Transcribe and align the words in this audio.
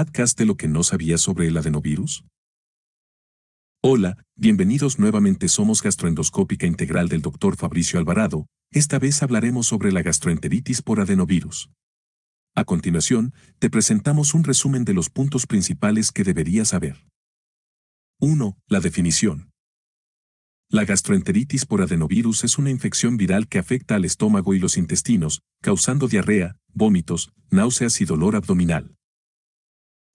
podcast 0.00 0.38
de 0.38 0.46
lo 0.46 0.56
que 0.56 0.66
no 0.66 0.82
sabía 0.82 1.18
sobre 1.18 1.46
el 1.48 1.58
adenovirus? 1.58 2.24
Hola, 3.82 4.16
bienvenidos 4.34 4.98
nuevamente 4.98 5.46
somos 5.46 5.82
Gastroendoscópica 5.82 6.66
Integral 6.66 7.10
del 7.10 7.20
Dr. 7.20 7.54
Fabricio 7.54 7.98
Alvarado, 7.98 8.46
esta 8.72 8.98
vez 8.98 9.22
hablaremos 9.22 9.66
sobre 9.66 9.92
la 9.92 10.00
gastroenteritis 10.00 10.80
por 10.80 11.00
adenovirus. 11.00 11.68
A 12.54 12.64
continuación, 12.64 13.34
te 13.58 13.68
presentamos 13.68 14.32
un 14.32 14.42
resumen 14.42 14.86
de 14.86 14.94
los 14.94 15.10
puntos 15.10 15.46
principales 15.46 16.12
que 16.12 16.24
deberías 16.24 16.68
saber. 16.68 17.06
1. 18.20 18.56
La 18.68 18.80
definición. 18.80 19.50
La 20.70 20.86
gastroenteritis 20.86 21.66
por 21.66 21.82
adenovirus 21.82 22.42
es 22.44 22.56
una 22.56 22.70
infección 22.70 23.18
viral 23.18 23.48
que 23.48 23.58
afecta 23.58 23.96
al 23.96 24.06
estómago 24.06 24.54
y 24.54 24.60
los 24.60 24.78
intestinos, 24.78 25.42
causando 25.60 26.08
diarrea, 26.08 26.56
vómitos, 26.72 27.34
náuseas 27.50 28.00
y 28.00 28.06
dolor 28.06 28.34
abdominal. 28.34 28.96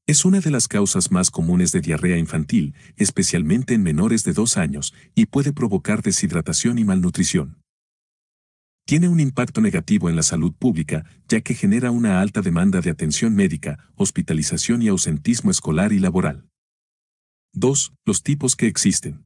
Es 0.07 0.23
una 0.23 0.39
de 0.39 0.51
las 0.51 0.67
causas 0.67 1.09
más 1.09 1.31
comunes 1.31 1.71
de 1.71 1.81
diarrea 1.81 2.19
infantil, 2.19 2.75
especialmente 2.95 3.73
en 3.73 3.81
menores 3.81 4.23
de 4.23 4.33
2 4.33 4.57
años, 4.57 4.93
y 5.15 5.25
puede 5.25 5.51
provocar 5.51 6.03
deshidratación 6.03 6.77
y 6.77 6.83
malnutrición. 6.83 7.57
Tiene 8.85 9.07
un 9.07 9.19
impacto 9.19 9.61
negativo 9.61 10.07
en 10.07 10.15
la 10.15 10.21
salud 10.21 10.53
pública, 10.53 11.05
ya 11.27 11.41
que 11.41 11.55
genera 11.55 11.89
una 11.89 12.21
alta 12.21 12.43
demanda 12.43 12.81
de 12.81 12.91
atención 12.91 13.33
médica, 13.33 13.89
hospitalización 13.95 14.83
y 14.83 14.89
ausentismo 14.89 15.49
escolar 15.49 15.91
y 15.91 15.97
laboral. 15.97 16.47
2. 17.53 17.93
Los 18.05 18.21
tipos 18.21 18.55
que 18.55 18.67
existen. 18.67 19.25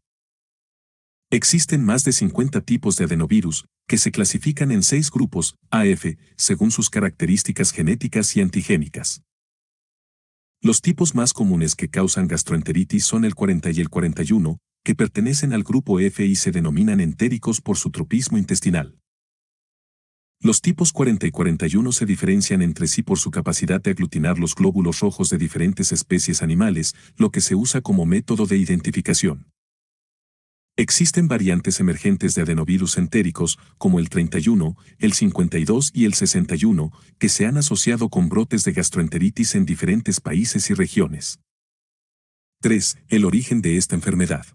Existen 1.30 1.84
más 1.84 2.06
de 2.06 2.14
50 2.14 2.62
tipos 2.62 2.96
de 2.96 3.04
adenovirus, 3.04 3.66
que 3.86 3.98
se 3.98 4.12
clasifican 4.12 4.72
en 4.72 4.84
seis 4.84 5.12
grupos, 5.12 5.56
AF, 5.72 6.06
según 6.38 6.72
sus 6.72 6.90
características 6.90 7.72
genéticas 7.72 8.38
y 8.38 8.42
antigénicas. 8.42 9.24
Los 10.62 10.82
tipos 10.82 11.16
más 11.16 11.32
comunes 11.32 11.74
que 11.74 11.88
causan 11.88 12.28
gastroenteritis 12.28 13.06
son 13.06 13.24
el 13.24 13.34
40 13.34 13.72
y 13.72 13.80
el 13.80 13.88
41, 13.88 14.58
que 14.84 14.94
pertenecen 14.94 15.54
al 15.54 15.64
grupo 15.64 16.02
F 16.02 16.26
y 16.26 16.36
se 16.36 16.52
denominan 16.52 17.00
entéricos 17.00 17.62
por 17.62 17.78
su 17.78 17.92
tropismo 17.92 18.38
intestinal. 18.38 19.00
Los 20.42 20.60
tipos 20.60 20.92
40 20.92 21.28
y 21.28 21.32
41 21.32 21.94
se 21.94 22.06
diferencian 22.06 22.62
entre 22.62 22.88
sí 22.88 23.04
por 23.04 23.20
su 23.20 23.32
capacidad 23.32 23.82
de 23.82 23.92
aglutinar 23.92 24.38
los 24.38 24.54
glóbulos 24.54 25.00
rojos 25.00 25.30
de 25.30 25.38
diferentes 25.38 25.94
especies 25.94 26.44
animales, 26.44 26.94
lo 27.16 27.30
que 27.30 27.40
se 27.40 27.56
usa 27.56 27.80
como 27.80 28.06
método 28.06 28.46
de 28.46 28.58
identificación. 28.58 29.46
Existen 30.80 31.28
variantes 31.28 31.82
emergentes 31.82 32.36
de 32.36 32.44
adenovirus 32.44 32.98
entéricos, 32.98 33.60
como 33.78 34.00
el 34.00 34.08
31, 34.08 34.78
el 35.00 35.12
52 35.12 35.92
y 35.94 36.06
el 36.06 36.14
61, 36.14 36.94
que 37.18 37.28
se 37.28 37.46
han 37.46 37.58
asociado 37.58 38.08
con 38.08 38.30
brotes 38.30 38.64
de 38.64 38.72
gastroenteritis 38.72 39.56
en 39.56 39.66
diferentes 39.66 40.22
países 40.22 40.70
y 40.70 40.74
regiones. 40.74 41.42
3. 42.62 42.98
El 43.10 43.26
origen 43.26 43.62
de 43.62 43.76
esta 43.76 43.96
enfermedad. 43.96 44.46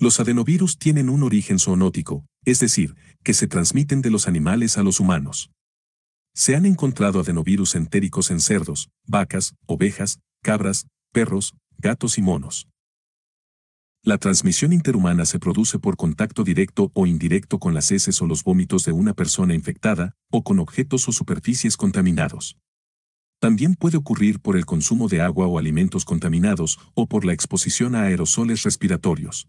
Los 0.00 0.18
adenovirus 0.18 0.78
tienen 0.78 1.10
un 1.10 1.22
origen 1.22 1.60
zoonótico, 1.60 2.26
es 2.44 2.58
decir, 2.58 2.96
que 3.22 3.34
se 3.34 3.46
transmiten 3.46 4.02
de 4.02 4.10
los 4.10 4.26
animales 4.26 4.78
a 4.78 4.82
los 4.82 4.98
humanos. 4.98 5.52
Se 6.34 6.56
han 6.56 6.66
encontrado 6.66 7.20
adenovirus 7.20 7.76
entéricos 7.76 8.32
en 8.32 8.40
cerdos, 8.40 8.88
vacas, 9.06 9.54
ovejas, 9.66 10.18
cabras, 10.42 10.88
perros, 11.12 11.54
gatos 11.78 12.18
y 12.18 12.22
monos. 12.22 12.66
La 14.06 14.18
transmisión 14.18 14.72
interhumana 14.72 15.24
se 15.24 15.40
produce 15.40 15.80
por 15.80 15.96
contacto 15.96 16.44
directo 16.44 16.92
o 16.94 17.06
indirecto 17.06 17.58
con 17.58 17.74
las 17.74 17.90
heces 17.90 18.22
o 18.22 18.26
los 18.26 18.44
vómitos 18.44 18.84
de 18.84 18.92
una 18.92 19.14
persona 19.14 19.52
infectada, 19.52 20.14
o 20.30 20.44
con 20.44 20.60
objetos 20.60 21.08
o 21.08 21.12
superficies 21.12 21.76
contaminados. 21.76 22.56
También 23.40 23.74
puede 23.74 23.96
ocurrir 23.96 24.38
por 24.38 24.56
el 24.56 24.64
consumo 24.64 25.08
de 25.08 25.22
agua 25.22 25.48
o 25.48 25.58
alimentos 25.58 26.04
contaminados, 26.04 26.78
o 26.94 27.08
por 27.08 27.24
la 27.24 27.32
exposición 27.32 27.96
a 27.96 28.02
aerosoles 28.02 28.62
respiratorios. 28.62 29.48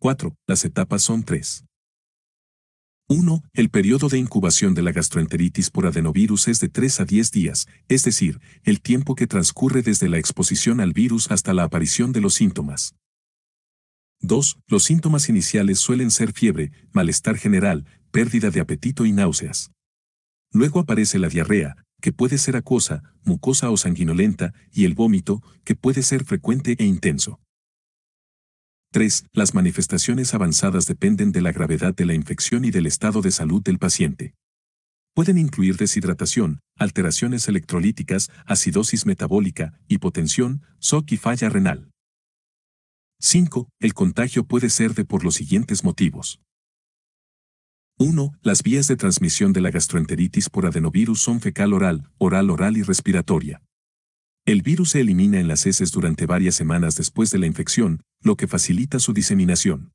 4. 0.00 0.34
Las 0.46 0.66
etapas 0.66 1.00
son 1.02 1.22
tres. 1.22 1.64
1. 3.08 3.42
El 3.54 3.70
periodo 3.70 4.10
de 4.10 4.18
incubación 4.18 4.74
de 4.74 4.82
la 4.82 4.92
gastroenteritis 4.92 5.70
por 5.70 5.86
adenovirus 5.86 6.46
es 6.46 6.60
de 6.60 6.68
3 6.68 7.00
a 7.00 7.04
10 7.06 7.30
días, 7.30 7.68
es 7.88 8.04
decir, 8.04 8.38
el 8.64 8.82
tiempo 8.82 9.14
que 9.14 9.26
transcurre 9.26 9.80
desde 9.80 10.10
la 10.10 10.18
exposición 10.18 10.78
al 10.78 10.92
virus 10.92 11.30
hasta 11.30 11.54
la 11.54 11.62
aparición 11.62 12.12
de 12.12 12.20
los 12.20 12.34
síntomas. 12.34 12.99
2. 14.22 14.58
Los 14.66 14.84
síntomas 14.84 15.28
iniciales 15.28 15.78
suelen 15.78 16.10
ser 16.10 16.32
fiebre, 16.32 16.72
malestar 16.92 17.36
general, 17.36 17.86
pérdida 18.10 18.50
de 18.50 18.60
apetito 18.60 19.06
y 19.06 19.12
náuseas. 19.12 19.72
Luego 20.52 20.80
aparece 20.80 21.18
la 21.18 21.28
diarrea, 21.28 21.76
que 22.00 22.12
puede 22.12 22.38
ser 22.38 22.56
acuosa, 22.56 23.02
mucosa 23.24 23.70
o 23.70 23.76
sanguinolenta, 23.76 24.52
y 24.72 24.84
el 24.84 24.94
vómito, 24.94 25.42
que 25.64 25.76
puede 25.76 26.02
ser 26.02 26.24
frecuente 26.24 26.76
e 26.78 26.84
intenso. 26.84 27.40
3. 28.92 29.26
Las 29.32 29.54
manifestaciones 29.54 30.34
avanzadas 30.34 30.86
dependen 30.86 31.30
de 31.30 31.40
la 31.40 31.52
gravedad 31.52 31.94
de 31.94 32.06
la 32.06 32.14
infección 32.14 32.64
y 32.64 32.70
del 32.70 32.86
estado 32.86 33.22
de 33.22 33.30
salud 33.30 33.62
del 33.62 33.78
paciente. 33.78 34.34
Pueden 35.14 35.38
incluir 35.38 35.76
deshidratación, 35.76 36.60
alteraciones 36.76 37.46
electrolíticas, 37.48 38.30
acidosis 38.46 39.06
metabólica, 39.06 39.78
hipotensión, 39.88 40.62
SOC 40.78 41.12
y 41.12 41.16
falla 41.16 41.48
renal. 41.48 41.89
5. 43.22 43.68
El 43.80 43.92
contagio 43.92 44.44
puede 44.44 44.70
ser 44.70 44.94
de 44.94 45.04
por 45.04 45.24
los 45.24 45.34
siguientes 45.34 45.84
motivos. 45.84 46.40
1. 47.98 48.32
Las 48.40 48.62
vías 48.62 48.88
de 48.88 48.96
transmisión 48.96 49.52
de 49.52 49.60
la 49.60 49.70
gastroenteritis 49.70 50.48
por 50.48 50.64
adenovirus 50.64 51.20
son 51.20 51.42
fecal 51.42 51.74
oral, 51.74 52.10
oral 52.16 52.48
oral 52.48 52.78
y 52.78 52.82
respiratoria. 52.82 53.62
El 54.46 54.62
virus 54.62 54.92
se 54.92 55.02
elimina 55.02 55.38
en 55.38 55.48
las 55.48 55.66
heces 55.66 55.90
durante 55.90 56.24
varias 56.24 56.54
semanas 56.54 56.96
después 56.96 57.30
de 57.30 57.38
la 57.38 57.46
infección, 57.46 58.00
lo 58.22 58.36
que 58.36 58.46
facilita 58.46 58.98
su 58.98 59.12
diseminación. 59.12 59.92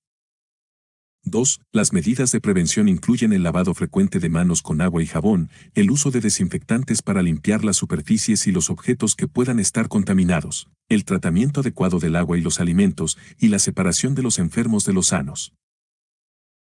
2. 1.26 1.60
Las 1.72 1.92
medidas 1.92 2.32
de 2.32 2.40
prevención 2.40 2.88
incluyen 2.88 3.34
el 3.34 3.44
lavado 3.44 3.74
frecuente 3.74 4.20
de 4.20 4.30
manos 4.30 4.62
con 4.62 4.82
agua 4.82 5.04
y 5.04 5.08
jabón, 5.08 5.50
el 5.74 5.92
uso 5.92 6.12
de 6.12 6.22
desinfectantes 6.22 7.02
para 7.02 7.22
limpiar 7.22 7.66
las 7.66 7.78
superficies 7.78 8.48
y 8.48 8.52
los 8.52 8.70
objetos 8.70 9.16
que 9.16 9.28
puedan 9.28 9.60
estar 9.60 9.88
contaminados, 9.88 10.70
el 10.88 11.04
tratamiento 11.04 11.62
adecuado 11.62 12.00
del 12.00 12.16
agua 12.16 12.38
y 12.38 12.42
los 12.42 12.60
alimentos, 12.60 13.18
y 13.40 13.50
la 13.50 13.60
separación 13.60 14.16
de 14.16 14.24
los 14.24 14.40
enfermos 14.40 14.86
de 14.86 14.94
los 14.94 15.08
sanos. 15.08 15.54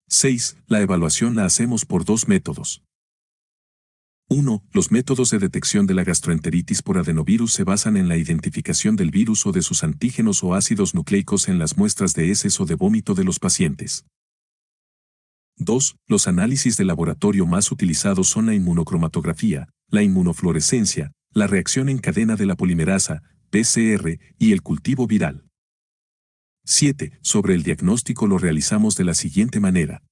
6. 0.10 0.58
La 0.68 0.82
evaluación 0.82 1.36
la 1.36 1.46
hacemos 1.46 1.86
por 1.86 2.06
dos 2.06 2.28
métodos. 2.28 2.82
1. 4.30 4.62
Los 4.74 4.92
métodos 4.92 5.30
de 5.30 5.40
detección 5.40 5.88
de 5.88 5.94
la 5.94 6.04
gastroenteritis 6.04 6.82
por 6.82 6.98
adenovirus 6.98 7.54
se 7.54 7.64
basan 7.64 7.96
en 7.96 8.10
la 8.10 8.18
identificación 8.18 8.98
del 8.98 9.10
virus 9.10 9.46
o 9.46 9.54
de 9.54 9.62
sus 9.62 9.86
antígenos 9.86 10.44
o 10.44 10.54
ácidos 10.54 10.94
nucleicos 10.94 11.48
en 11.48 11.60
las 11.60 11.78
muestras 11.78 12.14
de 12.14 12.30
heces 12.30 12.60
o 12.60 12.66
de 12.66 12.76
vómito 12.76 13.14
de 13.14 13.24
los 13.24 13.40
pacientes. 13.40 14.06
2. 15.58 15.98
Los 16.08 16.28
análisis 16.28 16.78
de 16.78 16.86
laboratorio 16.86 17.46
más 17.46 17.72
utilizados 17.72 18.28
son 18.28 18.46
la 18.46 18.54
inmunocromatografía, 18.54 19.70
la 19.90 20.04
inmunofluorescencia, 20.04 21.12
la 21.34 21.48
reacción 21.48 21.90
en 21.90 22.00
cadena 22.00 22.36
de 22.36 22.46
la 22.46 22.56
polimerasa, 22.56 23.24
PCR, 23.50 24.20
y 24.38 24.52
el 24.52 24.62
cultivo 24.62 25.08
viral. 25.08 25.46
7. 26.66 27.18
Sobre 27.22 27.54
el 27.54 27.64
diagnóstico 27.64 28.28
lo 28.28 28.38
realizamos 28.38 28.96
de 28.96 29.06
la 29.06 29.14
siguiente 29.14 29.60
manera. 29.60 30.04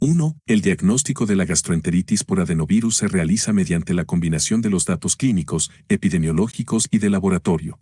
1. 0.00 0.36
El 0.46 0.62
diagnóstico 0.62 1.26
de 1.26 1.36
la 1.36 1.44
gastroenteritis 1.44 2.24
por 2.24 2.40
adenovirus 2.40 2.96
se 2.96 3.06
realiza 3.06 3.52
mediante 3.52 3.94
la 3.94 4.04
combinación 4.04 4.60
de 4.60 4.68
los 4.68 4.84
datos 4.84 5.14
clínicos, 5.14 5.70
epidemiológicos 5.88 6.88
y 6.90 6.98
de 6.98 7.08
laboratorio. 7.08 7.78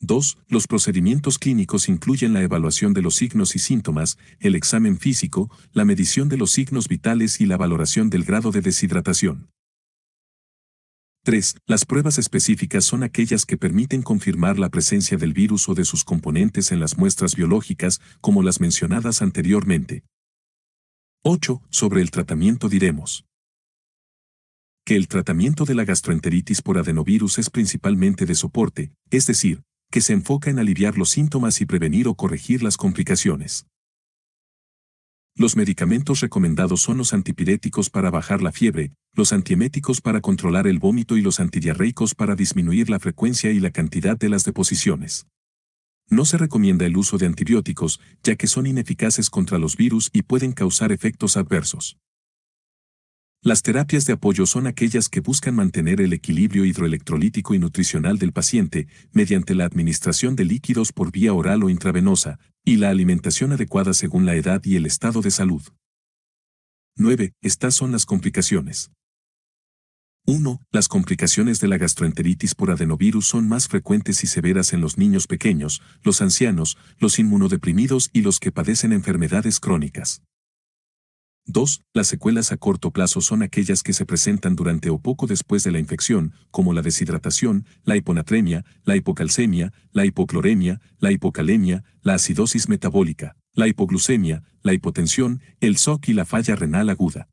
2. 0.00 0.38
Los 0.48 0.66
procedimientos 0.66 1.38
clínicos 1.38 1.88
incluyen 1.88 2.32
la 2.32 2.42
evaluación 2.42 2.94
de 2.94 3.02
los 3.02 3.16
signos 3.16 3.56
y 3.56 3.58
síntomas, 3.58 4.18
el 4.40 4.54
examen 4.54 4.98
físico, 4.98 5.50
la 5.72 5.84
medición 5.84 6.28
de 6.28 6.36
los 6.36 6.52
signos 6.52 6.88
vitales 6.88 7.40
y 7.40 7.46
la 7.46 7.56
valoración 7.56 8.10
del 8.10 8.24
grado 8.24 8.52
de 8.52 8.60
deshidratación. 8.60 9.50
3. 11.24 11.56
Las 11.66 11.84
pruebas 11.84 12.16
específicas 12.18 12.84
son 12.84 13.02
aquellas 13.02 13.44
que 13.44 13.58
permiten 13.58 14.02
confirmar 14.02 14.58
la 14.58 14.70
presencia 14.70 15.18
del 15.18 15.34
virus 15.34 15.68
o 15.68 15.74
de 15.74 15.84
sus 15.84 16.04
componentes 16.04 16.72
en 16.72 16.80
las 16.80 16.96
muestras 16.96 17.34
biológicas, 17.34 18.00
como 18.20 18.42
las 18.42 18.60
mencionadas 18.60 19.20
anteriormente. 19.20 20.04
8. 21.24 21.60
Sobre 21.68 22.00
el 22.00 22.10
tratamiento 22.10 22.68
diremos 22.68 23.24
que 24.86 24.96
el 24.96 25.06
tratamiento 25.06 25.66
de 25.66 25.74
la 25.74 25.84
gastroenteritis 25.84 26.62
por 26.62 26.78
adenovirus 26.78 27.38
es 27.38 27.50
principalmente 27.50 28.24
de 28.24 28.34
soporte, 28.34 28.90
es 29.10 29.26
decir, 29.26 29.62
que 29.90 30.00
se 30.00 30.12
enfoca 30.12 30.50
en 30.50 30.58
aliviar 30.58 30.98
los 30.98 31.10
síntomas 31.10 31.60
y 31.60 31.66
prevenir 31.66 32.08
o 32.08 32.14
corregir 32.14 32.62
las 32.62 32.76
complicaciones. 32.76 33.66
Los 35.34 35.56
medicamentos 35.56 36.20
recomendados 36.20 36.82
son 36.82 36.98
los 36.98 37.14
antipiréticos 37.14 37.90
para 37.90 38.10
bajar 38.10 38.42
la 38.42 38.50
fiebre, 38.50 38.92
los 39.14 39.32
antieméticos 39.32 40.00
para 40.00 40.20
controlar 40.20 40.66
el 40.66 40.80
vómito 40.80 41.16
y 41.16 41.22
los 41.22 41.38
antidiarreicos 41.38 42.14
para 42.14 42.34
disminuir 42.34 42.90
la 42.90 42.98
frecuencia 42.98 43.52
y 43.52 43.60
la 43.60 43.70
cantidad 43.70 44.18
de 44.18 44.28
las 44.28 44.44
deposiciones. 44.44 45.26
No 46.10 46.24
se 46.24 46.38
recomienda 46.38 46.86
el 46.86 46.96
uso 46.96 47.18
de 47.18 47.26
antibióticos, 47.26 48.00
ya 48.22 48.34
que 48.34 48.46
son 48.46 48.66
ineficaces 48.66 49.30
contra 49.30 49.58
los 49.58 49.76
virus 49.76 50.10
y 50.12 50.22
pueden 50.22 50.52
causar 50.52 50.90
efectos 50.90 51.36
adversos. 51.36 51.98
Las 53.40 53.62
terapias 53.62 54.04
de 54.04 54.14
apoyo 54.14 54.46
son 54.46 54.66
aquellas 54.66 55.08
que 55.08 55.20
buscan 55.20 55.54
mantener 55.54 56.00
el 56.00 56.12
equilibrio 56.12 56.64
hidroelectrolítico 56.64 57.54
y 57.54 57.60
nutricional 57.60 58.18
del 58.18 58.32
paciente 58.32 58.88
mediante 59.12 59.54
la 59.54 59.64
administración 59.64 60.34
de 60.34 60.44
líquidos 60.44 60.92
por 60.92 61.12
vía 61.12 61.32
oral 61.32 61.62
o 61.62 61.70
intravenosa 61.70 62.40
y 62.64 62.76
la 62.76 62.90
alimentación 62.90 63.52
adecuada 63.52 63.94
según 63.94 64.26
la 64.26 64.34
edad 64.34 64.60
y 64.64 64.74
el 64.74 64.86
estado 64.86 65.22
de 65.22 65.30
salud. 65.30 65.62
9. 66.96 67.32
Estas 67.40 67.76
son 67.76 67.92
las 67.92 68.06
complicaciones. 68.06 68.90
1. 70.26 70.60
Las 70.72 70.88
complicaciones 70.88 71.60
de 71.60 71.68
la 71.68 71.78
gastroenteritis 71.78 72.56
por 72.56 72.72
adenovirus 72.72 73.28
son 73.28 73.46
más 73.48 73.68
frecuentes 73.68 74.24
y 74.24 74.26
severas 74.26 74.72
en 74.72 74.80
los 74.80 74.98
niños 74.98 75.28
pequeños, 75.28 75.80
los 76.02 76.20
ancianos, 76.22 76.76
los 76.98 77.20
inmunodeprimidos 77.20 78.10
y 78.12 78.22
los 78.22 78.40
que 78.40 78.50
padecen 78.50 78.92
enfermedades 78.92 79.60
crónicas. 79.60 80.22
2. 81.48 81.82
Las 81.94 82.06
secuelas 82.06 82.52
a 82.52 82.58
corto 82.58 82.90
plazo 82.90 83.22
son 83.22 83.42
aquellas 83.42 83.82
que 83.82 83.94
se 83.94 84.04
presentan 84.04 84.54
durante 84.54 84.90
o 84.90 84.98
poco 84.98 85.26
después 85.26 85.64
de 85.64 85.70
la 85.70 85.78
infección, 85.78 86.34
como 86.50 86.74
la 86.74 86.82
deshidratación, 86.82 87.64
la 87.84 87.96
hiponatremia, 87.96 88.64
la 88.84 88.96
hipocalcemia, 88.96 89.72
la 89.92 90.04
hipocloremia, 90.04 90.80
la 90.98 91.10
hipocalemia, 91.10 91.84
la 92.02 92.14
acidosis 92.14 92.68
metabólica, 92.68 93.34
la 93.54 93.66
hipoglucemia, 93.66 94.42
la 94.62 94.74
hipotensión, 94.74 95.40
el 95.60 95.78
SOC 95.78 96.10
y 96.10 96.12
la 96.12 96.26
falla 96.26 96.54
renal 96.54 96.90
aguda. 96.90 97.28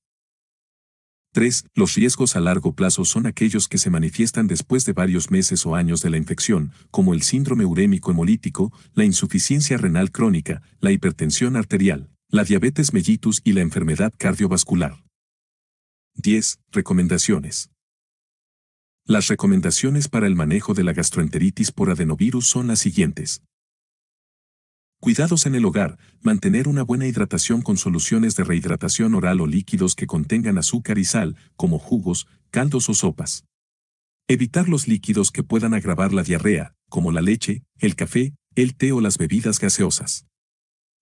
3. 1.33 1.65
Los 1.73 1.95
riesgos 1.95 2.37
a 2.37 2.39
largo 2.39 2.73
plazo 2.73 3.03
son 3.03 3.25
aquellos 3.25 3.67
que 3.67 3.77
se 3.77 3.89
manifiestan 3.89 4.47
después 4.47 4.85
de 4.85 4.93
varios 4.93 5.29
meses 5.29 5.65
o 5.65 5.75
años 5.75 6.01
de 6.01 6.09
la 6.09 6.15
infección, 6.15 6.71
como 6.91 7.13
el 7.13 7.23
síndrome 7.23 7.65
urémico 7.65 8.11
hemolítico, 8.11 8.71
la 8.93 9.03
insuficiencia 9.03 9.75
renal 9.75 10.11
crónica, 10.11 10.61
la 10.79 10.91
hipertensión 10.91 11.57
arterial, 11.57 12.14
la 12.35 12.43
diabetes 12.43 12.91
mellitus 12.91 13.39
y 13.45 13.53
la 13.53 13.61
enfermedad 13.61 14.11
cardiovascular. 14.17 15.01
10. 16.15 16.59
Recomendaciones. 16.69 17.69
Las 19.05 19.29
recomendaciones 19.29 20.09
para 20.09 20.27
el 20.27 20.35
manejo 20.35 20.73
de 20.73 20.83
la 20.83 20.91
gastroenteritis 20.91 21.71
por 21.71 21.91
adenovirus 21.91 22.45
son 22.45 22.67
las 22.67 22.79
siguientes. 22.79 23.41
Cuidados 24.99 25.45
en 25.45 25.55
el 25.55 25.63
hogar, 25.63 25.97
mantener 26.23 26.67
una 26.67 26.83
buena 26.83 27.07
hidratación 27.07 27.61
con 27.61 27.77
soluciones 27.77 28.35
de 28.35 28.43
rehidratación 28.43 29.15
oral 29.15 29.39
o 29.39 29.47
líquidos 29.47 29.95
que 29.95 30.05
contengan 30.05 30.57
azúcar 30.57 30.97
y 30.97 31.05
sal, 31.05 31.37
como 31.55 31.79
jugos, 31.79 32.27
caldos 32.51 32.89
o 32.89 32.93
sopas. 32.93 33.45
Evitar 34.27 34.67
los 34.67 34.89
líquidos 34.89 35.31
que 35.31 35.43
puedan 35.43 35.73
agravar 35.73 36.11
la 36.11 36.23
diarrea, 36.23 36.75
como 36.89 37.13
la 37.13 37.21
leche, 37.21 37.63
el 37.79 37.95
café, 37.95 38.33
el 38.55 38.75
té 38.75 38.91
o 38.91 38.99
las 38.99 39.17
bebidas 39.17 39.57
gaseosas. 39.57 40.25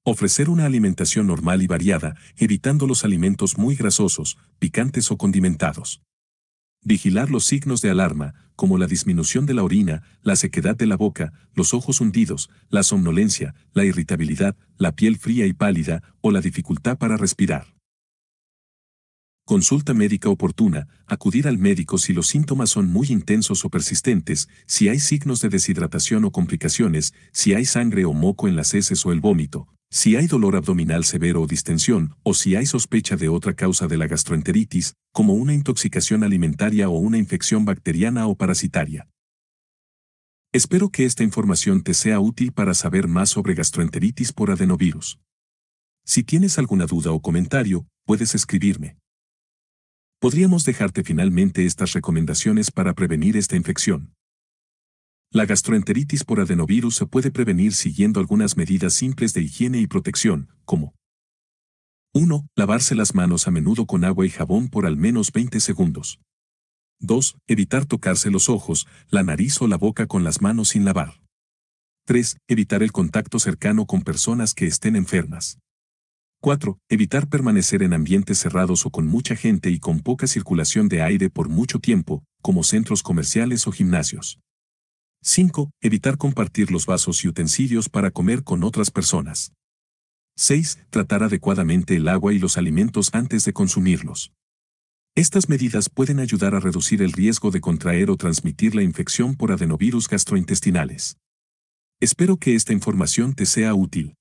Ofrecer 0.05 0.49
una 0.49 0.65
alimentación 0.65 1.27
normal 1.27 1.61
y 1.61 1.67
variada, 1.67 2.17
evitando 2.35 2.87
los 2.87 3.05
alimentos 3.05 3.57
muy 3.57 3.77
grasosos, 3.77 4.37
picantes 4.59 5.09
o 5.11 5.17
condimentados. 5.17 6.01
Vigilar 6.83 7.31
los 7.31 7.45
signos 7.45 7.81
de 7.81 7.89
alarma, 7.89 8.33
como 8.57 8.77
la 8.77 8.87
disminución 8.87 9.45
de 9.45 9.53
la 9.53 9.63
orina, 9.63 10.03
la 10.21 10.35
sequedad 10.35 10.75
de 10.75 10.87
la 10.87 10.97
boca, 10.97 11.31
los 11.53 11.73
ojos 11.73 12.01
hundidos, 12.01 12.49
la 12.67 12.83
somnolencia, 12.83 13.55
la 13.71 13.85
irritabilidad, 13.85 14.57
la 14.77 14.91
piel 14.93 15.17
fría 15.17 15.45
y 15.45 15.53
pálida 15.53 16.03
o 16.19 16.31
la 16.31 16.41
dificultad 16.41 16.97
para 16.97 17.15
respirar. 17.15 17.73
Consulta 19.45 19.93
médica 19.93 20.27
oportuna, 20.27 20.89
acudir 21.07 21.47
al 21.47 21.57
médico 21.57 21.97
si 21.97 22.11
los 22.11 22.27
síntomas 22.27 22.69
son 22.69 22.89
muy 22.89 23.07
intensos 23.07 23.63
o 23.63 23.69
persistentes, 23.69 24.49
si 24.65 24.89
hay 24.89 24.99
signos 24.99 25.39
de 25.39 25.47
deshidratación 25.47 26.25
o 26.25 26.31
complicaciones, 26.31 27.13
si 27.31 27.53
hay 27.53 27.63
sangre 27.63 28.03
o 28.03 28.11
moco 28.11 28.49
en 28.49 28.57
las 28.57 28.73
heces 28.73 29.05
o 29.05 29.13
el 29.13 29.21
vómito, 29.21 29.69
si 29.93 30.15
hay 30.15 30.25
dolor 30.25 30.55
abdominal 30.55 31.03
severo 31.03 31.43
o 31.43 31.45
distensión, 31.45 32.15
o 32.23 32.33
si 32.33 32.55
hay 32.55 32.65
sospecha 32.65 33.15
de 33.15 33.29
otra 33.29 33.53
causa 33.53 33.85
de 33.85 33.95
la 33.95 34.07
gastroenteritis, 34.07 34.95
como 35.13 35.35
una 35.35 35.53
intoxicación 35.53 36.23
alimentaria 36.23 36.89
o 36.89 36.97
una 36.97 37.19
infección 37.19 37.63
bacteriana 37.63 38.25
o 38.25 38.35
parasitaria. 38.35 39.07
Espero 40.51 40.89
que 40.89 41.05
esta 41.05 41.23
información 41.23 41.83
te 41.83 41.93
sea 41.93 42.19
útil 42.19 42.53
para 42.53 42.73
saber 42.73 43.07
más 43.07 43.29
sobre 43.29 43.53
gastroenteritis 43.53 44.33
por 44.33 44.49
adenovirus. 44.49 45.19
Si 46.03 46.23
tienes 46.23 46.57
alguna 46.57 46.87
duda 46.87 47.11
o 47.11 47.21
comentario, 47.21 47.85
puedes 48.03 48.33
escribirme. 48.33 48.97
Podríamos 50.19 50.65
dejarte 50.65 51.03
finalmente 51.03 51.67
estas 51.67 51.93
recomendaciones 51.93 52.71
para 52.71 52.95
prevenir 52.95 53.37
esta 53.37 53.55
infección. 53.55 54.11
La 55.35 55.47
gastroenteritis 55.47 56.23
por 56.23 56.39
adenovirus 56.39 56.95
se 56.95 57.07
puede 57.07 57.31
prevenir 57.31 57.73
siguiendo 57.73 58.19
algunas 58.19 58.55
medidas 58.55 58.93
simples 58.93 59.33
de 59.33 59.41
higiene 59.41 59.79
y 59.79 59.87
protección, 59.87 60.47
como 60.63 60.93
1. 62.13 62.45
Lavarse 62.55 62.93
las 62.93 63.15
manos 63.15 63.47
a 63.47 63.51
menudo 63.51 63.87
con 63.87 64.05
agua 64.05 64.27
y 64.27 64.29
jabón 64.29 64.69
por 64.69 64.85
al 64.85 64.95
menos 64.95 65.31
20 65.31 65.59
segundos. 65.59 66.19
2. 66.99 67.35
Evitar 67.47 67.85
tocarse 67.87 68.29
los 68.29 68.47
ojos, 68.47 68.85
la 69.09 69.23
nariz 69.23 69.59
o 69.59 69.67
la 69.67 69.75
boca 69.75 70.05
con 70.05 70.23
las 70.23 70.39
manos 70.39 70.69
sin 70.69 70.85
lavar. 70.85 71.19
3. 72.05 72.37
Evitar 72.47 72.83
el 72.83 72.91
contacto 72.91 73.39
cercano 73.39 73.87
con 73.87 74.03
personas 74.03 74.53
que 74.53 74.67
estén 74.67 74.95
enfermas. 74.95 75.57
4. 76.41 76.77
Evitar 76.89 77.27
permanecer 77.27 77.81
en 77.81 77.93
ambientes 77.93 78.37
cerrados 78.37 78.85
o 78.85 78.91
con 78.91 79.07
mucha 79.07 79.35
gente 79.35 79.71
y 79.71 79.79
con 79.79 80.01
poca 80.01 80.27
circulación 80.27 80.89
de 80.89 81.01
aire 81.01 81.31
por 81.31 81.49
mucho 81.49 81.79
tiempo, 81.79 82.23
como 82.43 82.63
centros 82.63 83.01
comerciales 83.01 83.65
o 83.65 83.71
gimnasios. 83.71 84.37
5. 85.25 85.71
Evitar 85.81 86.17
compartir 86.17 86.69
los 86.69 86.85
vasos 86.85 87.23
y 87.23 87.29
utensilios 87.29 87.87
para 87.87 88.11
comer 88.11 88.43
con 88.43 88.61
otras 88.61 88.91
personas. 88.91 89.53
6. 90.35 90.79
Tratar 90.89 91.23
adecuadamente 91.23 91.95
el 91.95 92.09
agua 92.09 92.33
y 92.33 92.39
los 92.39 92.57
alimentos 92.57 93.09
antes 93.13 93.45
de 93.45 93.53
consumirlos. 93.53 94.33
Estas 95.15 95.47
medidas 95.47 95.89
pueden 95.89 96.19
ayudar 96.19 96.55
a 96.55 96.59
reducir 96.59 97.01
el 97.01 97.13
riesgo 97.13 97.51
de 97.51 97.61
contraer 97.61 98.09
o 98.09 98.17
transmitir 98.17 98.75
la 98.75 98.83
infección 98.83 99.35
por 99.35 99.53
adenovirus 99.53 100.09
gastrointestinales. 100.09 101.15
Espero 102.01 102.35
que 102.35 102.55
esta 102.55 102.73
información 102.73 103.33
te 103.33 103.45
sea 103.45 103.73
útil. 103.75 104.15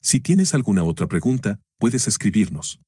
Si 0.00 0.20
tienes 0.20 0.54
alguna 0.54 0.84
otra 0.84 1.08
pregunta, 1.08 1.58
puedes 1.76 2.06
escribirnos. 2.06 2.80